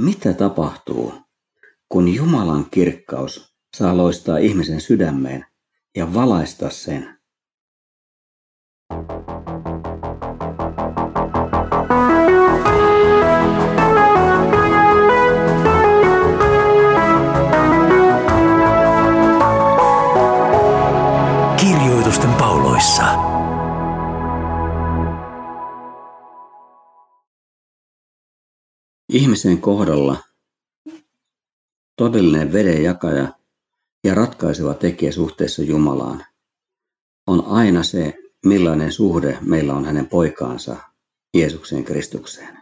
[0.00, 1.12] Mitä tapahtuu,
[1.88, 5.46] kun Jumalan kirkkaus saa loistaa ihmisen sydämeen
[5.96, 7.18] ja valaista sen?
[29.12, 30.16] Ihmisen kohdalla
[31.96, 33.28] todellinen vedenjakaja
[34.04, 36.24] ja ratkaiseva tekijä suhteessa Jumalaan
[37.26, 38.14] on aina se,
[38.46, 40.76] millainen suhde meillä on hänen poikaansa
[41.34, 42.58] Jeesukseen Kristukseen.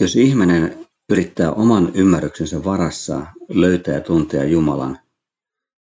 [0.00, 4.98] Jos ihminen yrittää oman ymmärryksensä varassa löytää ja tuntea Jumalan,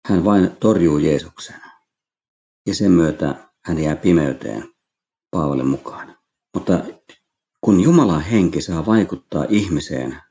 [0.09, 1.61] hän vain torjuu Jeesuksen.
[2.67, 3.35] Ja sen myötä
[3.65, 4.69] hän jää pimeyteen
[5.31, 6.17] Paavalin mukaan.
[6.55, 6.81] Mutta
[7.65, 10.23] kun Jumalan henki saa vaikuttaa ihmiseen,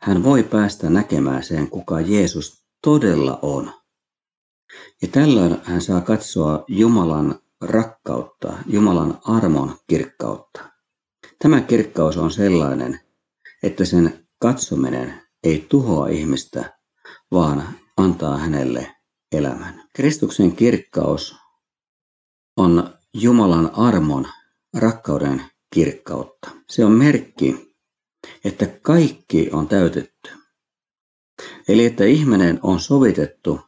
[0.00, 3.72] hän voi päästä näkemään sen, kuka Jeesus todella on.
[5.02, 10.60] Ja tällöin hän saa katsoa Jumalan rakkautta, Jumalan armon kirkkautta.
[11.38, 13.00] Tämä kirkkaus on sellainen,
[13.62, 16.78] että sen katsominen ei tuhoa ihmistä,
[17.30, 18.96] vaan antaa hänelle
[19.32, 19.82] elämän.
[19.92, 21.36] Kristuksen kirkkaus
[22.56, 24.26] on Jumalan armon,
[24.78, 26.50] rakkauden kirkkautta.
[26.68, 27.76] Se on merkki,
[28.44, 30.30] että kaikki on täytetty.
[31.68, 33.60] Eli että ihminen on sovitettu,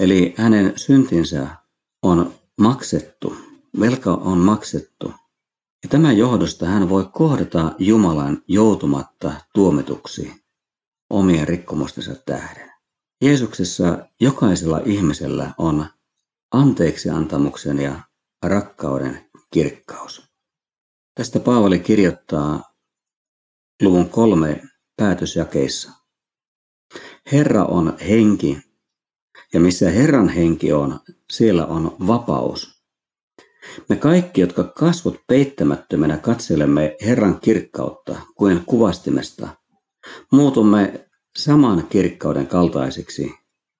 [0.00, 1.48] eli hänen syntinsä
[2.02, 3.36] on maksettu,
[3.80, 5.12] velka on maksettu.
[5.82, 10.32] Ja tämän johdosta hän voi kohdata Jumalan joutumatta tuomituksi
[11.10, 12.72] omien rikkomustensa tähden.
[13.22, 15.86] Jeesuksessa jokaisella ihmisellä on
[16.52, 18.00] anteeksi antamuksen ja
[18.42, 20.27] rakkauden kirkkaus.
[21.18, 22.74] Tästä Paavali kirjoittaa
[23.82, 24.62] luvun kolme
[24.96, 25.92] päätösjakeissa.
[27.32, 28.58] Herra on henki,
[29.54, 31.00] ja missä Herran henki on,
[31.32, 32.82] siellä on vapaus.
[33.88, 39.48] Me kaikki, jotka kasvot peittämättömänä katselemme Herran kirkkautta kuin kuvastimesta,
[40.32, 43.34] muutumme saman kirkkauden kaltaisiksi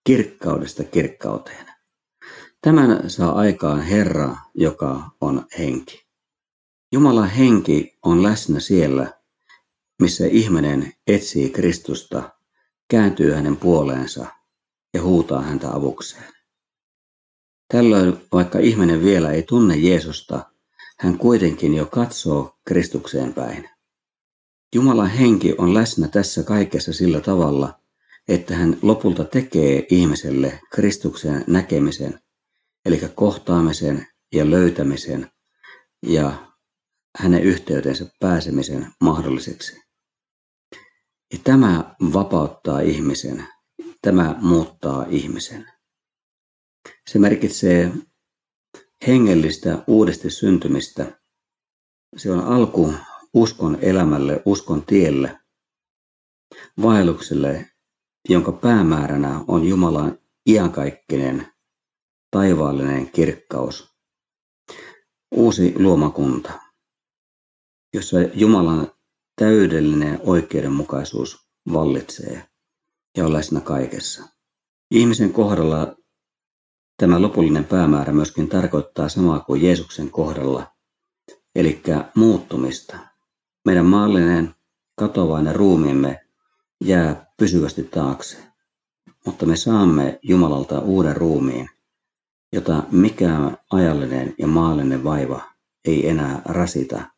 [0.05, 1.67] kirkkaudesta kirkkauteen.
[2.63, 6.08] Tämän saa aikaan Herra, joka on henki.
[6.93, 9.15] Jumalan henki on läsnä siellä,
[10.03, 12.31] missä ihminen etsii Kristusta,
[12.91, 14.27] kääntyy hänen puoleensa
[14.95, 16.33] ja huutaa häntä avukseen.
[17.73, 20.51] Tällöin, vaikka ihminen vielä ei tunne Jeesusta,
[20.99, 23.69] hän kuitenkin jo katsoo Kristukseen päin.
[24.75, 27.81] Jumalan henki on läsnä tässä kaikessa sillä tavalla,
[28.29, 32.21] että hän lopulta tekee ihmiselle Kristuksen näkemisen,
[32.85, 35.31] eli kohtaamisen ja löytämisen
[36.03, 36.48] ja
[37.19, 39.81] hänen yhteytensä pääsemisen mahdolliseksi.
[41.33, 43.47] Ja tämä vapauttaa ihmisen,
[44.03, 45.67] tämä muuttaa ihmisen.
[47.11, 47.93] Se merkitsee
[49.07, 51.21] hengellistä uudesti syntymistä.
[52.17, 52.95] Se on alku
[53.35, 55.39] uskon elämälle, uskon tielle,
[56.83, 57.71] vaellukselle,
[58.29, 61.53] jonka päämääränä on Jumalan iankaikkinen
[62.31, 63.95] taivaallinen kirkkaus,
[65.31, 66.68] uusi luomakunta,
[67.95, 68.93] jossa Jumalan
[69.37, 72.49] täydellinen oikeudenmukaisuus vallitsee
[73.17, 74.29] ja on läsnä kaikessa.
[74.91, 75.97] Ihmisen kohdalla
[76.97, 80.67] tämä lopullinen päämäärä myöskin tarkoittaa samaa kuin Jeesuksen kohdalla,
[81.55, 81.83] eli
[82.15, 82.99] muuttumista.
[83.65, 84.55] Meidän maallinen
[84.99, 86.21] katovainen ruumiimme
[86.85, 88.37] jää pysyvästi taakse,
[89.27, 91.69] mutta me saamme Jumalalta uuden ruumiin,
[92.53, 95.43] jota mikään ajallinen ja maallinen vaiva
[95.85, 97.18] ei enää rasita.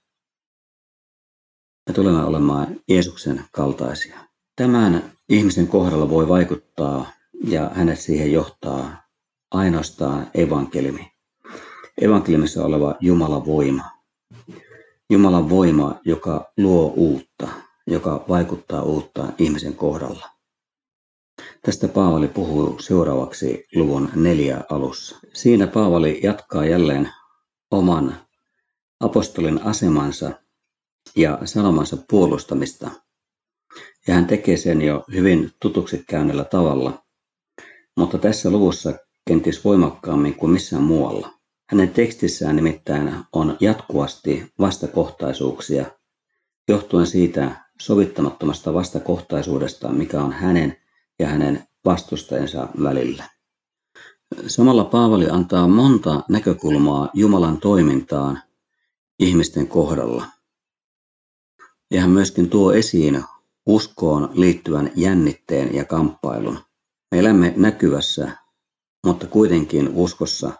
[1.88, 4.18] Me tulemme olemaan Jeesuksen kaltaisia.
[4.56, 7.12] Tämän ihmisen kohdalla voi vaikuttaa
[7.44, 9.02] ja hänet siihen johtaa
[9.50, 11.12] ainoastaan evankeliumi.
[12.00, 13.84] Evankeliumissa oleva Jumalan voima.
[15.10, 17.48] Jumalan voima, joka luo uutta,
[17.86, 20.30] joka vaikuttaa uutta ihmisen kohdalla.
[21.62, 25.18] Tästä Paavali puhuu seuraavaksi luvun neljä alussa.
[25.32, 27.10] Siinä Paavali jatkaa jälleen
[27.70, 28.16] oman
[29.00, 30.30] apostolin asemansa
[31.16, 32.90] ja sanomansa puolustamista.
[34.06, 37.04] Ja hän tekee sen jo hyvin tutuksi käynnellä tavalla,
[37.96, 38.92] mutta tässä luvussa
[39.28, 41.32] kenties voimakkaammin kuin missään muualla.
[41.70, 45.86] Hänen tekstissään nimittäin on jatkuvasti vastakohtaisuuksia,
[46.68, 50.76] johtuen siitä sovittamattomasta vastakohtaisuudesta, mikä on hänen
[51.18, 53.24] ja hänen vastustajansa välillä.
[54.46, 58.42] Samalla Paavali antaa monta näkökulmaa Jumalan toimintaan
[59.18, 60.24] ihmisten kohdalla.
[61.90, 63.24] Ja hän myöskin tuo esiin
[63.66, 66.58] uskoon liittyvän jännitteen ja kamppailun.
[67.10, 68.30] Me elämme näkyvässä,
[69.06, 70.52] mutta kuitenkin uskossa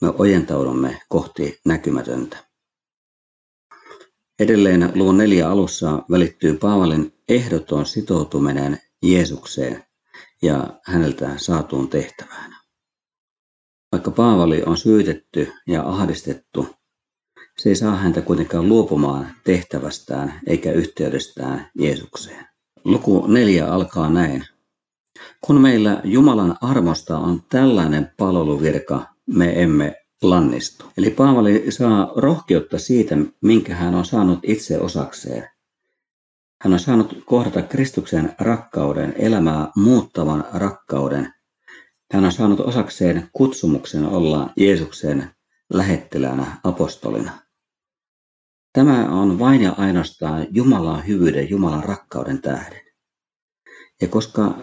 [0.00, 2.36] me ojentaudumme kohti näkymätöntä.
[4.38, 9.84] Edelleen luvun neljä alussa välittyy Paavalin ehdoton sitoutuminen Jeesukseen
[10.42, 12.56] ja häneltä saatuun tehtävään.
[13.92, 16.66] Vaikka Paavali on syytetty ja ahdistettu,
[17.58, 22.46] se ei saa häntä kuitenkaan luopumaan tehtävästään eikä yhteydestään Jeesukseen.
[22.84, 24.44] Luku neljä alkaa näin.
[25.40, 30.84] Kun meillä Jumalan armosta on tällainen palveluvirka, me emme lannistu.
[30.98, 35.48] Eli Paavali saa rohkeutta siitä, minkä hän on saanut itse osakseen.
[36.62, 41.34] Hän on saanut kohdata Kristuksen rakkauden, elämää muuttavan rakkauden.
[42.12, 45.30] Hän on saanut osakseen kutsumuksen olla Jeesuksen
[45.72, 47.43] lähettilänä apostolina.
[48.74, 52.80] Tämä on vain ja ainoastaan Jumalan hyvyyden, Jumalan rakkauden tähden.
[54.00, 54.54] Ja koska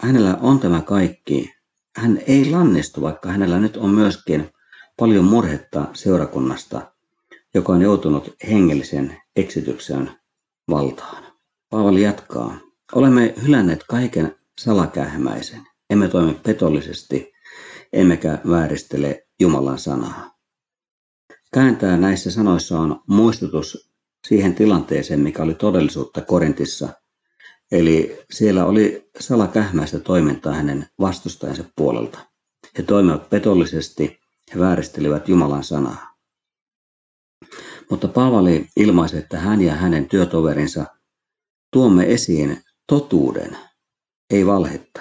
[0.00, 1.54] hänellä on tämä kaikki,
[1.96, 4.50] hän ei lannistu, vaikka hänellä nyt on myöskin
[4.98, 6.92] paljon murhetta seurakunnasta,
[7.54, 10.10] joka on joutunut hengellisen eksityksen
[10.70, 11.24] valtaan.
[11.70, 12.58] Paavali jatkaa.
[12.94, 15.60] Olemme hylänneet kaiken salakähmäisen.
[15.90, 17.32] Emme toimi petollisesti,
[17.92, 20.35] emmekä vääristele Jumalan sanaa.
[21.56, 23.90] Kääntää näissä sanoissa on muistutus
[24.28, 26.88] siihen tilanteeseen, mikä oli todellisuutta Korintissa.
[27.72, 32.18] Eli siellä oli salakähmäistä toimintaa hänen vastustajansa puolelta.
[32.78, 34.20] He toimivat petollisesti,
[34.54, 36.16] he vääristelivät Jumalan sanaa.
[37.90, 40.86] Mutta Paavali ilmaisi, että hän ja hänen työtoverinsa
[41.72, 43.56] tuomme esiin totuuden,
[44.30, 45.00] ei valhetta.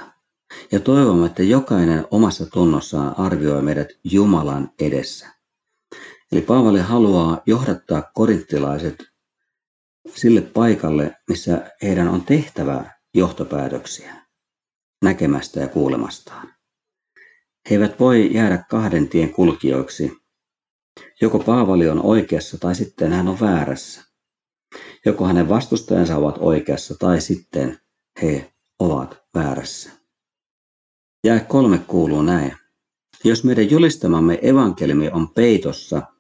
[0.71, 5.34] Ja toivomme, että jokainen omassa tunnossaan arvioi meidät Jumalan edessä.
[6.35, 9.03] Eli Paavali haluaa johdattaa korinttilaiset
[10.15, 14.15] sille paikalle, missä heidän on tehtävä johtopäätöksiä
[15.03, 16.47] näkemästä ja kuulemastaan.
[17.69, 20.11] He eivät voi jäädä kahden tien kulkijoiksi.
[21.21, 24.03] Joko Paavali on oikeassa tai sitten hän on väärässä.
[25.05, 27.79] Joko hänen vastustajansa ovat oikeassa tai sitten
[28.21, 29.89] he ovat väärässä.
[31.23, 32.57] Jää kolme kuuluu näin.
[33.23, 36.14] Jos meidän julistamamme evankeliumi on peitossa,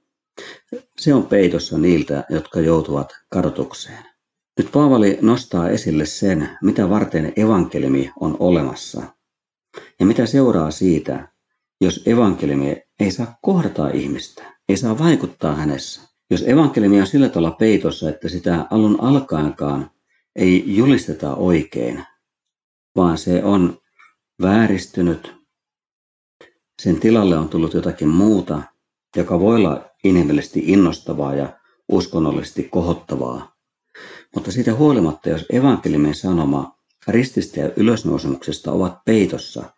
[0.97, 4.05] se on peitossa niiltä, jotka joutuvat kadotukseen.
[4.57, 9.01] Nyt Paavali nostaa esille sen, mitä varten evankeliumi on olemassa.
[9.99, 11.27] Ja mitä seuraa siitä,
[11.81, 16.01] jos evankeliumi ei saa kohdata ihmistä, ei saa vaikuttaa hänessä.
[16.29, 19.91] Jos evankeliumi on sillä tavalla peitossa, että sitä alun alkaenkaan
[20.35, 22.03] ei julisteta oikein,
[22.95, 23.77] vaan se on
[24.41, 25.35] vääristynyt,
[26.81, 28.61] sen tilalle on tullut jotakin muuta,
[29.19, 31.59] joka voi olla inhimillisesti innostavaa ja
[31.89, 33.55] uskonnollisesti kohottavaa.
[34.35, 36.77] Mutta siitä huolimatta, jos evankeliumin sanoma
[37.07, 39.73] rististä ja ylösnousemuksesta ovat peitossa,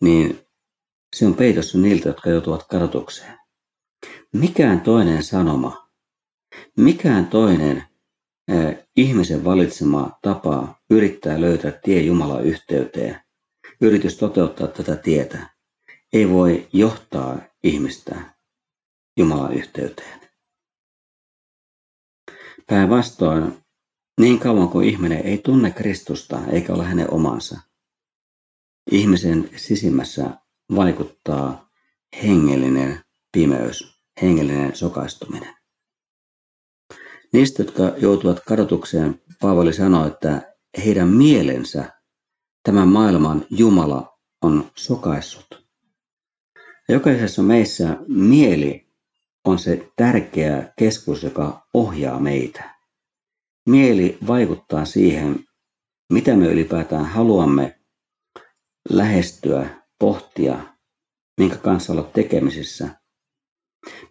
[0.00, 0.40] niin
[1.16, 3.38] se on peitossa niiltä, jotka joutuvat kadotukseen.
[4.32, 5.88] Mikään toinen sanoma,
[6.76, 7.84] mikään toinen
[8.96, 13.20] ihmisen valitsema tapa yrittää löytää tie Jumalan yhteyteen,
[13.80, 15.50] yritys toteuttaa tätä tietä,
[16.12, 18.37] ei voi johtaa ihmistä
[19.18, 20.20] Jumalan yhteyteen.
[22.66, 23.64] Päinvastoin,
[24.20, 27.60] niin kauan kuin ihminen ei tunne Kristusta eikä ole hänen omansa,
[28.90, 30.30] ihmisen sisimmässä
[30.76, 31.68] vaikuttaa
[32.22, 33.00] hengellinen
[33.32, 35.56] pimeys, hengellinen sokaistuminen.
[37.32, 40.54] Niistä, jotka joutuvat kadotukseen, Paavali sanoi, että
[40.84, 41.92] heidän mielensä
[42.62, 45.68] tämän maailman Jumala on sokaissut.
[46.88, 48.87] Jokaisessa meissä mieli
[49.48, 52.78] on se tärkeä keskus, joka ohjaa meitä.
[53.68, 55.44] Mieli vaikuttaa siihen,
[56.12, 57.80] mitä me ylipäätään haluamme
[58.90, 60.58] lähestyä, pohtia,
[61.40, 62.88] minkä kanssa olla tekemisissä,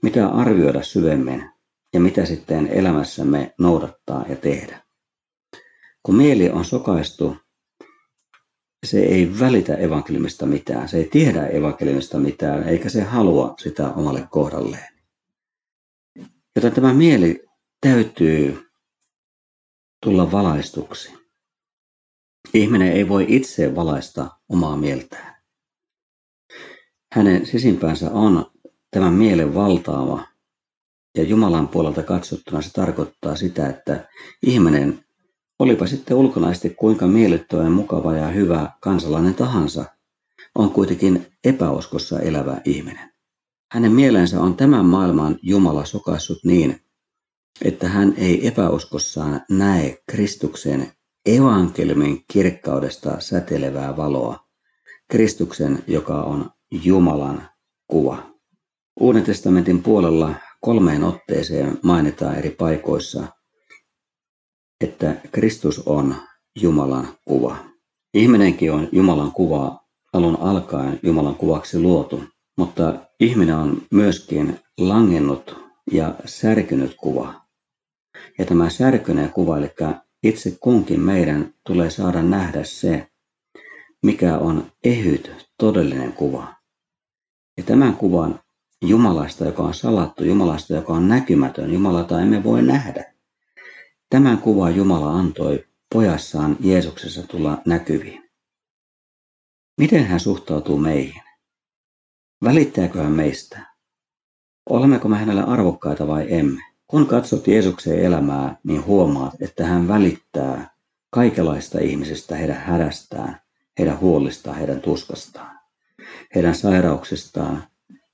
[0.02, 1.50] mitä arvioida syvemmin
[1.94, 4.82] ja mitä sitten elämässämme noudattaa ja tehdä.
[6.04, 7.38] Kun mieli on sokaistu,
[8.86, 14.28] se ei välitä evankeliumista mitään, se ei tiedä evankeliumista mitään, eikä se halua sitä omalle
[14.32, 14.97] kohdalleen.
[16.58, 17.46] Joten tämä mieli
[17.82, 18.68] täytyy
[20.04, 21.14] tulla valaistuksi.
[22.54, 25.36] Ihminen ei voi itse valaista omaa mieltään.
[27.14, 28.52] Hänen sisimpäänsä on
[28.92, 30.28] tämän mielen valtaava
[31.18, 34.10] ja Jumalan puolelta katsottuna se tarkoittaa sitä, että
[34.42, 35.06] ihminen,
[35.60, 39.86] olipa sitten ulkonaisesti kuinka miellyttävä, mukava ja hyvä kansalainen tahansa,
[40.56, 43.17] on kuitenkin epäuskossa elävä ihminen.
[43.72, 46.82] Hänen mielensä on tämän maailman Jumala sokaissut niin,
[47.62, 50.92] että hän ei epäuskossaan näe Kristuksen
[51.26, 54.48] evankeliumin kirkkaudesta säteilevää valoa,
[55.12, 57.50] Kristuksen, joka on Jumalan
[57.88, 58.32] kuva.
[59.00, 63.28] Uuden testamentin puolella kolmeen otteeseen mainitaan eri paikoissa,
[64.82, 66.16] että Kristus on
[66.62, 67.58] Jumalan kuva.
[68.14, 69.80] Ihminenkin on Jumalan kuva
[70.14, 72.24] alun alkaen Jumalan kuvaksi luotu,
[72.58, 75.56] mutta ihminen on myöskin langennut
[75.92, 77.42] ja särkynyt kuva.
[78.38, 79.72] Ja tämä särkyneen kuva, eli
[80.24, 83.08] itse kunkin meidän tulee saada nähdä se,
[84.04, 86.56] mikä on ehyt, todellinen kuva.
[87.58, 88.40] Ja tämän kuvan
[88.82, 93.14] Jumalasta, joka on salattu, Jumalasta, joka on näkymätön, Jumalata emme voi nähdä.
[94.10, 98.30] Tämän kuvan Jumala antoi pojassaan Jeesuksessa tulla näkyviin.
[99.78, 101.27] Miten hän suhtautuu meihin?
[102.44, 103.60] Välittääkö hän meistä?
[104.70, 106.62] Olemmeko me hänelle arvokkaita vai emme?
[106.88, 110.76] Kun katsot Jeesuksen elämää, niin huomaat, että hän välittää
[111.10, 113.42] kaikenlaista ihmisistä heidän hädästään,
[113.80, 115.60] heidän huolistaan, heidän tuskastaan,
[116.36, 117.64] heidän sairauksistaan,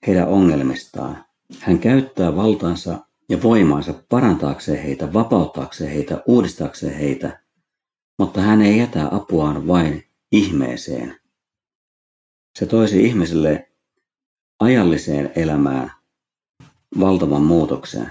[0.07, 1.25] heidän ongelmistaan.
[1.59, 2.99] Hän käyttää valtaansa
[3.29, 7.39] ja voimaansa parantaakseen heitä, vapauttaakseen heitä, uudistaakseen heitä,
[8.19, 11.19] mutta hän ei jätä apuaan vain ihmeeseen.
[12.59, 13.72] Se toisi ihmiselle
[14.63, 15.91] ajalliseen elämään
[16.99, 18.09] valtavan muutoksen,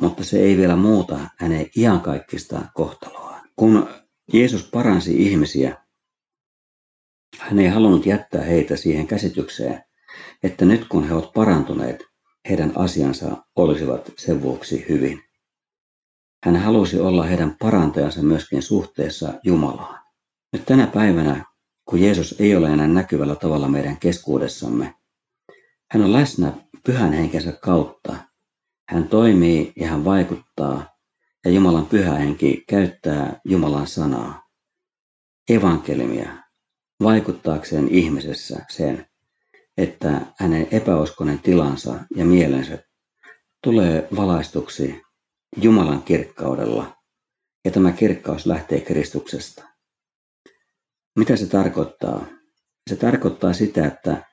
[0.00, 3.48] mutta se ei vielä muuta hänen iankaikkista kohtaloaan.
[3.56, 3.88] Kun
[4.32, 5.76] Jeesus paransi ihmisiä,
[7.38, 9.84] hän ei halunnut jättää heitä siihen käsitykseen,
[10.42, 12.04] että nyt kun he ovat parantuneet,
[12.48, 15.22] heidän asiansa olisivat sen vuoksi hyvin.
[16.44, 20.00] Hän halusi olla heidän parantajansa myöskin suhteessa Jumalaan.
[20.52, 21.44] Nyt tänä päivänä,
[21.84, 24.94] kun Jeesus ei ole enää näkyvällä tavalla meidän keskuudessamme,
[25.92, 26.52] hän on läsnä
[26.84, 28.16] pyhän henkensä kautta.
[28.88, 30.96] Hän toimii ja hän vaikuttaa,
[31.44, 34.42] ja Jumalan pyhä henki käyttää Jumalan sanaa,
[35.50, 36.28] evankelimia,
[37.02, 39.06] vaikuttaakseen ihmisessä sen,
[39.76, 42.78] että hänen epäuskonen tilansa ja mielensä
[43.62, 45.02] tulee valaistuksi
[45.56, 46.96] Jumalan kirkkaudella,
[47.64, 49.64] ja tämä kirkkaus lähtee Kristuksesta.
[51.18, 52.26] Mitä se tarkoittaa?
[52.90, 54.29] Se tarkoittaa sitä, että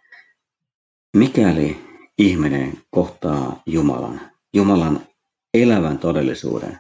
[1.16, 1.80] mikäli
[2.18, 4.22] ihminen kohtaa Jumalan,
[4.54, 5.08] Jumalan
[5.54, 6.78] elävän todellisuuden,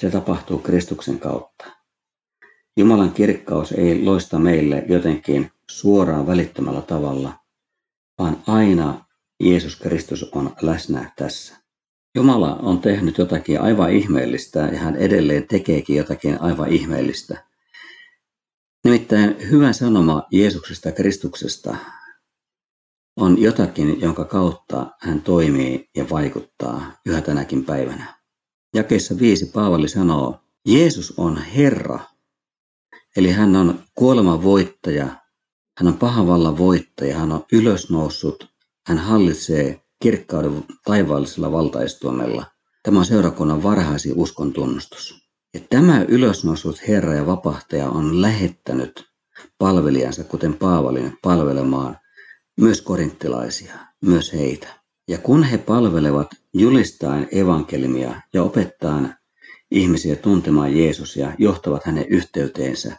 [0.00, 1.64] se tapahtuu Kristuksen kautta.
[2.76, 7.38] Jumalan kirkkaus ei loista meille jotenkin suoraan välittömällä tavalla,
[8.18, 9.04] vaan aina
[9.40, 11.56] Jeesus Kristus on läsnä tässä.
[12.14, 17.44] Jumala on tehnyt jotakin aivan ihmeellistä ja hän edelleen tekeekin jotakin aivan ihmeellistä.
[18.84, 21.76] Nimittäin hyvä sanoma Jeesuksesta Kristuksesta
[23.16, 28.14] on jotakin, jonka kautta hän toimii ja vaikuttaa yhä tänäkin päivänä.
[28.74, 32.00] Jakeessa viisi Paavali sanoo, Jeesus on Herra,
[33.16, 35.06] eli hän on kuoleman voittaja,
[35.78, 38.48] hän on pahan vallan voittaja, hän on ylösnoussut,
[38.86, 42.46] hän hallitsee kirkkauden taivaallisella valtaistuomella.
[42.82, 45.24] Tämä on seurakunnan varhaisin uskon tunnustus.
[45.54, 49.04] Ja tämä ylösnousut Herra ja vapahtaja on lähettänyt
[49.58, 51.98] palvelijansa, kuten Paavalin, palvelemaan
[52.60, 54.80] myös korinttilaisia, myös heitä.
[55.08, 59.14] Ja kun he palvelevat julistaen evankelmia ja opettaen
[59.70, 62.96] ihmisiä tuntemaan Jeesus ja johtavat hänen yhteyteensä,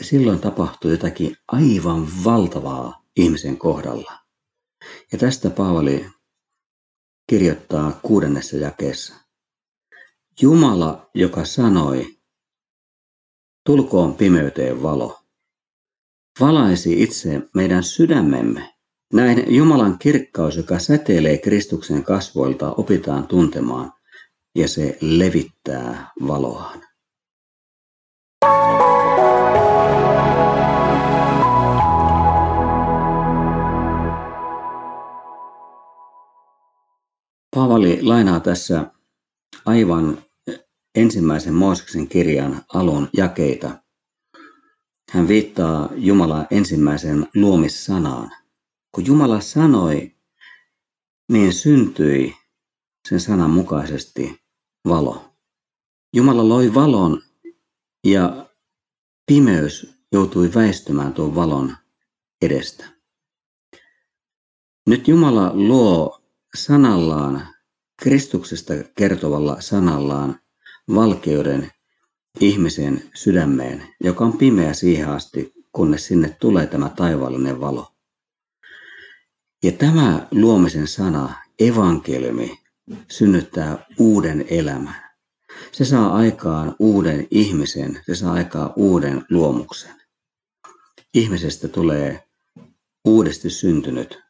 [0.00, 4.12] silloin tapahtuu jotakin aivan valtavaa ihmisen kohdalla.
[5.12, 6.06] Ja tästä Paavali
[7.26, 9.14] kirjoittaa kuudennessa jakeessa.
[10.40, 12.06] Jumala, joka sanoi,
[13.66, 15.19] tulkoon pimeyteen valo,
[16.40, 18.74] valaisi itse meidän sydämemme.
[19.12, 23.92] Näin Jumalan kirkkaus, joka säteilee Kristuksen kasvoilta, opitaan tuntemaan
[24.54, 26.80] ja se levittää valoaan.
[37.56, 38.86] Paavali lainaa tässä
[39.66, 40.18] aivan
[40.94, 43.79] ensimmäisen Mooseksen kirjan alun jakeita.
[45.10, 48.30] Hän viittaa Jumalan ensimmäisen luomissanaan.
[48.92, 50.16] Kun Jumala sanoi,
[51.28, 52.36] niin syntyi
[53.08, 54.40] sen sanan mukaisesti
[54.88, 55.32] valo.
[56.12, 57.22] Jumala loi valon
[58.06, 58.46] ja
[59.26, 61.76] pimeys joutui väistymään tuon valon
[62.42, 62.84] edestä.
[64.86, 66.20] Nyt Jumala luo
[66.56, 67.48] sanallaan,
[68.02, 70.40] Kristuksesta kertovalla sanallaan
[70.94, 71.70] valkeuden
[72.40, 77.92] ihmisen sydämeen, joka on pimeä siihen asti, kunnes sinne tulee tämä taivaallinen valo.
[79.62, 82.58] Ja tämä luomisen sana, evankeliumi,
[83.08, 85.10] synnyttää uuden elämän.
[85.72, 89.94] Se saa aikaan uuden ihmisen, se saa aikaan uuden luomuksen.
[91.14, 92.28] Ihmisestä tulee
[93.04, 94.22] uudesti syntynyt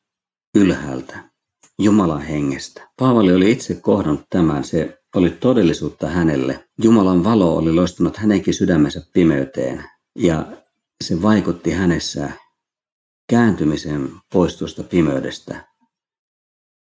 [0.54, 1.30] ylhäältä,
[1.78, 2.88] Jumalan hengestä.
[2.96, 6.64] Paavali oli itse kohdannut tämän, se oli todellisuutta hänelle.
[6.82, 10.46] Jumalan valo oli loistunut hänenkin sydämensä pimeyteen ja
[11.04, 12.30] se vaikutti hänessä
[13.30, 15.64] kääntymisen poistusta pimeydestä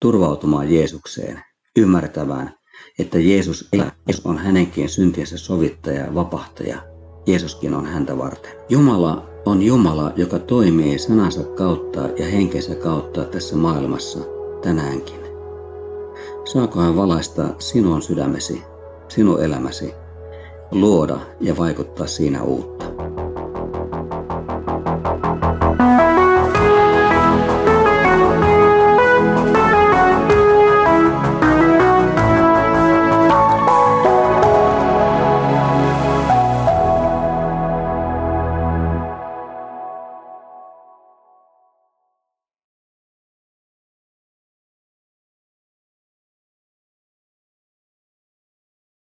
[0.01, 1.43] turvautumaan Jeesukseen,
[1.77, 2.55] ymmärtävään,
[2.99, 3.69] että Jeesus
[4.25, 6.83] on hänenkin syntiensä sovittaja ja vapahtaja.
[7.27, 8.53] Jeesuskin on häntä varten.
[8.69, 14.19] Jumala on Jumala, joka toimii sanansa kautta ja henkensä kautta tässä maailmassa
[14.63, 15.28] tänäänkin.
[16.53, 18.63] Saako hän valaista sinun sydämesi,
[19.09, 19.95] sinun elämäsi,
[20.71, 22.88] luoda ja vaikuttaa siinä uutta?